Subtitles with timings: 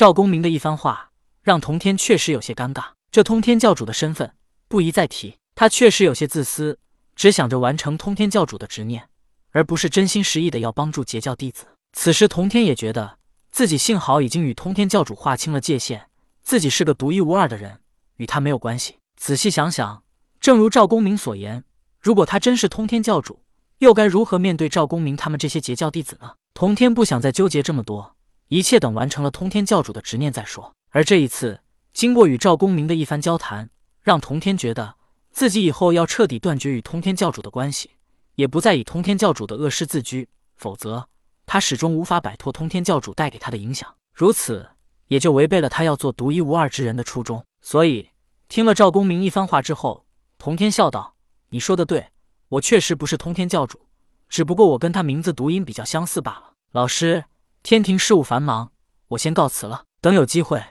[0.00, 1.10] 赵公明的一番话，
[1.42, 2.92] 让童天确实有些尴尬。
[3.10, 4.32] 这通天教主的身份
[4.66, 6.78] 不宜再提，他确实有些自私，
[7.14, 9.10] 只想着完成通天教主的执念，
[9.50, 11.66] 而不是真心实意的要帮助截教弟子。
[11.92, 13.18] 此时，童天也觉得
[13.50, 16.06] 自己幸好已经与通天教主划清了界限，
[16.42, 17.80] 自己是个独一无二的人，
[18.16, 18.94] 与他没有关系。
[19.18, 20.02] 仔细想想，
[20.40, 21.62] 正如赵公明所言，
[22.00, 23.42] 如果他真是通天教主，
[23.80, 26.36] 又该如何面对赵公明他们这些截教弟子呢？
[26.54, 28.16] 童天不想再纠结这么多，
[28.50, 30.74] 一切等完成了通天教主的执念再说。
[30.90, 31.60] 而这一次，
[31.92, 33.70] 经过与赵公明的一番交谈，
[34.02, 34.96] 让童天觉得
[35.30, 37.90] 自己以后要彻底断绝与通天教主的关系，
[38.34, 41.08] 也不再以通天教主的恶师自居，否则
[41.46, 43.94] 他始终无法摆脱通天教主带给他的影响。
[44.12, 44.68] 如此，
[45.06, 47.44] 也就违背了他要做独一无二之人的初衷。
[47.62, 48.10] 所以，
[48.48, 50.04] 听了赵公明一番话之后，
[50.38, 51.14] 童天笑道
[51.50, 52.08] ：“你说的对，
[52.48, 53.86] 我确实不是通天教主，
[54.28, 56.54] 只不过我跟他名字读音比较相似罢了。
[56.72, 57.24] 老师，
[57.62, 58.72] 天庭事务繁忙，
[59.08, 59.84] 我先告辞了。
[60.00, 60.62] 等有机会。”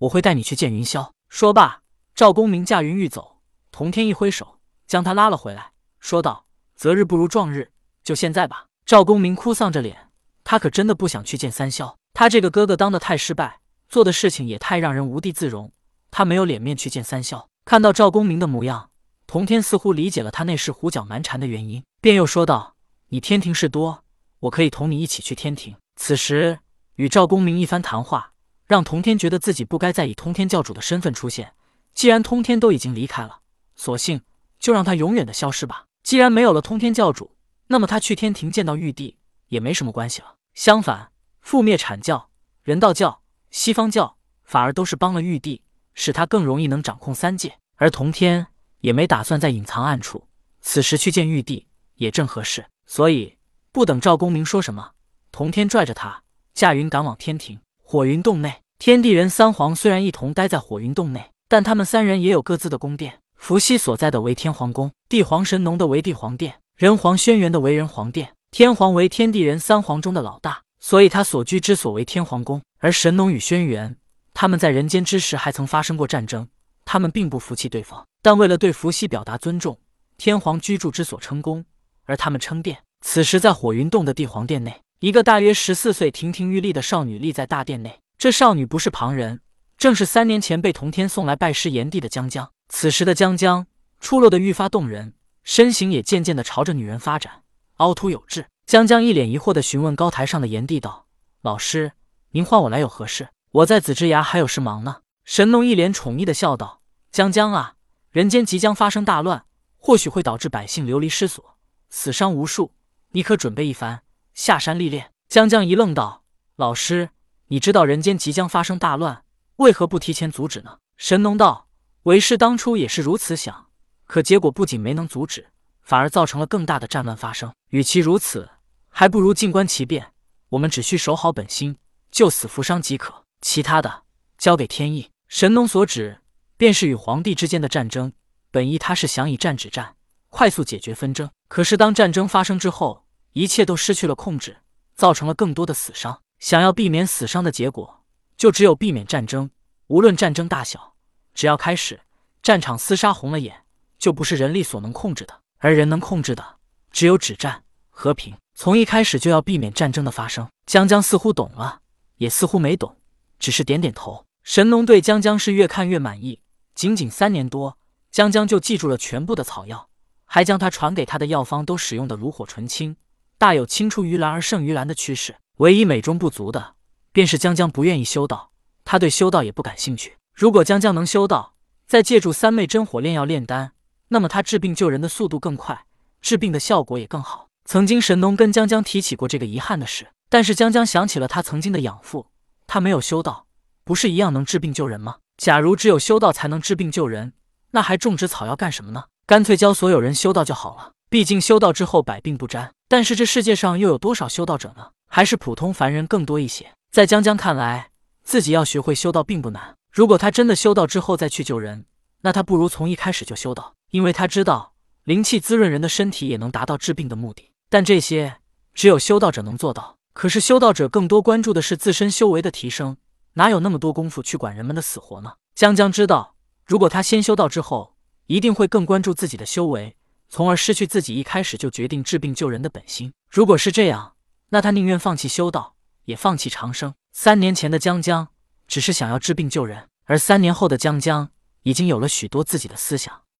[0.00, 1.10] 我会带你去见云霄。
[1.30, 1.80] 说罢，
[2.14, 3.38] 赵公明驾云欲走，
[3.72, 7.72] 童天一挥手将他拉了回来，说道：“择日不如撞日，
[8.04, 10.10] 就现在吧。”赵公明哭丧着脸，
[10.44, 11.94] 他可真的不想去见三霄。
[12.12, 15.72] 他这个哥哥当的太失败，做的事情也太让人无地自容，
[16.10, 17.46] 他没有脸面去见三霄。
[17.64, 18.90] 看到赵公明的模样，
[19.26, 22.76] 童天似乎理解了他那时胡搅蛮缠的原因，便又说道
[23.08, 24.04] ：“你天庭事多，
[24.40, 26.60] 我可以同你一起去天庭。”此时
[26.94, 28.32] 与赵公明一番谈话。
[28.66, 31.52] 让通天觉得自己不该再以通天教主的身份出现。
[31.94, 33.38] 既然通天都已经离开了，
[33.76, 34.22] 索性
[34.58, 35.84] 就让他永远的消失吧。
[36.02, 37.36] 既然没有了通天教主，
[37.68, 40.34] 那么他去天庭见到玉帝也没什么关系了。
[40.52, 41.12] 相反，
[41.44, 42.28] 覆灭阐教、
[42.64, 45.62] 人道教、西方教，反而都是帮了玉帝，
[45.94, 47.58] 使他更容易能掌控三界。
[47.76, 48.48] 而童天
[48.80, 50.26] 也没打算再隐藏暗处，
[50.60, 52.66] 此时去见玉帝也正合适。
[52.84, 53.36] 所以
[53.70, 54.92] 不等赵公明说什么，
[55.36, 56.22] 童天拽着他
[56.54, 57.60] 驾云赶往天庭。
[57.82, 63.18] 火云洞内，天地人三皇虽然一同待在火云洞内，但他们三人也有各自的宫殿。
[63.34, 68.32] 伏羲所在的为天皇宫，帝皇神农的为帝皇殿，人皇轩辕的为人皇殿。
[68.50, 72.62] 天皇为天地人三皇中的老大，所以他所居之所为天皇宫。
[72.78, 73.96] 而神农与轩辕，
[74.32, 76.48] 他们在人间之时还曾发生过战争，
[76.86, 79.78] 他们并不服气对方，但为了对伏羲表达尊重，
[80.16, 81.62] 天皇居住之所称宫，
[82.06, 82.78] 而他们称殿。
[83.02, 84.80] 此时在火云洞的帝皇殿内。
[85.00, 88.00] 一个大约十四岁、亭亭玉立的少女立在大殿内。
[88.16, 89.42] 这少女不是旁人，
[89.76, 92.50] 正是三年前被同天送来拜师炎帝的江江。
[92.70, 93.66] 此时的江江
[94.00, 95.12] 出落得愈发动人，
[95.44, 97.42] 身形也渐渐的朝着女人发展，
[97.76, 98.46] 凹凸有致。
[98.64, 101.06] 江江一脸疑惑的询问高台上的炎帝道
[101.42, 101.92] ：“老师，
[102.30, 103.28] 您唤我来有何事？
[103.50, 106.80] 我在紫之崖还有事忙呢。”神农一脸宠溺的笑道
[107.12, 107.74] ：“江江啊，
[108.10, 109.44] 人间即将发生大乱，
[109.76, 111.58] 或许会导致百姓流离失所，
[111.90, 112.72] 死伤无数，
[113.10, 114.00] 你可准备一番？”
[114.36, 116.22] 下山历练，江江一愣道
[116.56, 117.08] ：“老师，
[117.46, 119.24] 你知道人间即将发生大乱，
[119.56, 121.68] 为何不提前阻止呢？”神农道
[122.04, 123.68] ：“为师当初也是如此想，
[124.04, 125.48] 可结果不仅没能阻止，
[125.80, 127.50] 反而造成了更大的战乱发生。
[127.70, 128.50] 与其如此，
[128.90, 130.12] 还不如静观其变。
[130.50, 131.78] 我们只需守好本心，
[132.10, 134.02] 救死扶伤即可，其他的
[134.36, 136.20] 交给天意。”神农所指
[136.58, 138.12] 便是与皇帝之间的战争。
[138.50, 139.96] 本意他是想以战止战，
[140.28, 141.30] 快速解决纷争。
[141.48, 143.05] 可是当战争发生之后，
[143.36, 144.56] 一切都失去了控制，
[144.94, 146.22] 造成了更多的死伤。
[146.38, 148.02] 想要避免死伤的结果，
[148.34, 149.50] 就只有避免战争。
[149.88, 150.94] 无论战争大小，
[151.34, 152.00] 只要开始，
[152.42, 153.64] 战场厮杀红了眼，
[153.98, 155.42] 就不是人力所能控制的。
[155.58, 156.56] 而人能控制的，
[156.90, 158.34] 只有止战和平。
[158.54, 160.48] 从一开始就要避免战争的发生。
[160.64, 161.82] 江江似乎懂了，
[162.16, 162.96] 也似乎没懂，
[163.38, 164.24] 只是点点头。
[164.44, 166.40] 神农对江江是越看越满意。
[166.74, 167.76] 仅仅三年多，
[168.10, 169.90] 江江就记住了全部的草药，
[170.24, 172.96] 还将他传给他的药方都使用的炉火纯青。
[173.38, 176.74] 大有青出于蓝而胜于蓝的趋势，唯一美中不足的，
[177.12, 178.50] 便是江江不愿意修道，
[178.84, 180.16] 他对修道也不感兴趣。
[180.32, 181.54] 如果江江能修道，
[181.86, 183.72] 再借助三昧真火炼药炼丹，
[184.08, 185.84] 那么他治病救人的速度更快，
[186.22, 187.48] 治病的效果也更好。
[187.66, 192.28] 曾经神农跟江江提起过这个遗憾的事，但是江江想起了他曾经的养父，
[192.66, 193.46] 他没有修道，
[193.84, 195.16] 不是一样能治病救人吗？
[195.36, 197.34] 假如只有修道才能治病救人，
[197.72, 199.04] 那还种植草药干什么呢？
[199.26, 200.92] 干脆教所有人修道就好了。
[201.10, 204.90] 毕竟修道之后百病不沾，但是这世界上又有多少修道者呢？
[205.08, 206.72] 还是普通凡人更多一些。
[206.90, 207.90] 在江江看来，
[208.22, 209.74] 自己要学会修道并不难。
[209.92, 211.86] 如果他真的修道之后再去救人，
[212.22, 214.74] 那他不如从一开始就修道，因为他知道
[215.04, 217.50] 灵气滋润人的身体也能达到治病的目的。
[217.68, 218.36] 但这些
[218.72, 219.96] 只有修道者能做到。
[220.12, 222.96] 可是修道者更多关注的是自身修为的提升，
[223.34, 225.34] 哪有那么多功夫去管人们的死活呢？
[225.54, 227.94] 江江知道，如果他先修道之后，
[228.26, 229.96] 一定会更关注自己的修为。
[230.28, 233.12] 从而失去自己一开始就决定治病救人的本心。
[233.30, 234.14] 如果是这样，
[234.50, 236.94] 那他宁愿放弃修道，也放弃长生。
[237.12, 238.28] 三年前的江江
[238.66, 239.88] 只是想要治病救人。
[240.04, 241.30] 而三年后的江江
[241.64, 243.22] 已经有了许多自己的思想，